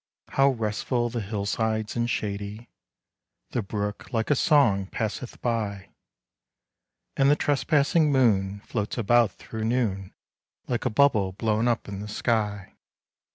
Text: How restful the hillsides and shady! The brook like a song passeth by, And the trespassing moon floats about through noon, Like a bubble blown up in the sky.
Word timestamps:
How 0.29 0.49
restful 0.49 1.09
the 1.09 1.21
hillsides 1.21 1.95
and 1.95 2.09
shady! 2.09 2.69
The 3.51 3.61
brook 3.61 4.11
like 4.11 4.31
a 4.31 4.35
song 4.35 4.87
passeth 4.87 5.39
by, 5.43 5.91
And 7.15 7.29
the 7.29 7.35
trespassing 7.35 8.11
moon 8.11 8.61
floats 8.61 8.97
about 8.97 9.31
through 9.33 9.65
noon, 9.65 10.11
Like 10.67 10.85
a 10.85 10.89
bubble 10.89 11.33
blown 11.33 11.67
up 11.67 11.87
in 11.87 11.99
the 11.99 12.07
sky. 12.07 12.73